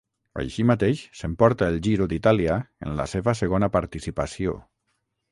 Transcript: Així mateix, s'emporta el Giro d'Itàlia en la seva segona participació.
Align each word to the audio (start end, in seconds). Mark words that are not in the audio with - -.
Així 0.43 0.63
mateix, 0.69 1.01
s'emporta 1.17 1.67
el 1.73 1.75
Giro 1.87 2.07
d'Itàlia 2.13 2.55
en 2.87 2.95
la 3.01 3.05
seva 3.11 3.35
segona 3.41 3.69
participació. 3.77 4.57